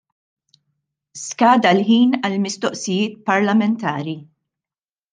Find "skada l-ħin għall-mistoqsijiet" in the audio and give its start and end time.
1.25-3.23